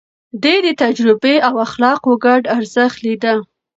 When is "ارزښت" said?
2.57-2.97